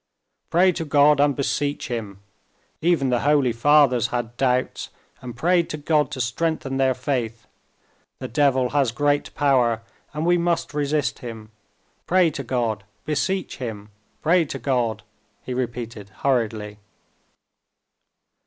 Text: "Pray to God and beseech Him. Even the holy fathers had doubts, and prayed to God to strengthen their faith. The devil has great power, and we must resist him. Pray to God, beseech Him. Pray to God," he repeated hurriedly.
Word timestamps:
"Pray 0.49 0.71
to 0.71 0.83
God 0.83 1.19
and 1.19 1.35
beseech 1.35 1.87
Him. 1.87 2.21
Even 2.81 3.09
the 3.11 3.19
holy 3.19 3.53
fathers 3.53 4.07
had 4.07 4.35
doubts, 4.35 4.89
and 5.21 5.35
prayed 5.37 5.69
to 5.69 5.77
God 5.77 6.09
to 6.09 6.19
strengthen 6.19 6.77
their 6.77 6.95
faith. 6.95 7.45
The 8.17 8.27
devil 8.27 8.69
has 8.71 8.91
great 8.91 9.31
power, 9.35 9.83
and 10.11 10.25
we 10.25 10.39
must 10.39 10.73
resist 10.73 11.19
him. 11.19 11.51
Pray 12.07 12.31
to 12.31 12.41
God, 12.43 12.83
beseech 13.05 13.57
Him. 13.57 13.91
Pray 14.23 14.43
to 14.45 14.57
God," 14.57 15.03
he 15.45 15.53
repeated 15.53 16.09
hurriedly. 16.09 16.79